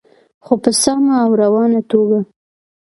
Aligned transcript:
خو 0.45 0.53
په 0.63 0.71
سمه 0.81 1.13
او 1.23 1.29
روانه 1.41 1.81
توګه. 1.91 2.19